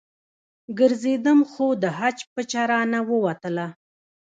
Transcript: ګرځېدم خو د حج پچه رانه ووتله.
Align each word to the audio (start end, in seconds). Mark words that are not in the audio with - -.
ګرځېدم 0.79 1.39
خو 1.51 1.65
د 1.81 1.83
حج 1.99 2.17
پچه 2.33 2.63
رانه 2.71 2.99
ووتله. 3.09 3.67